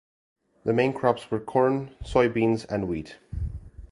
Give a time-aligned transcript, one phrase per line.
[0.65, 3.19] The main crops were corn, soybeans, and wheat.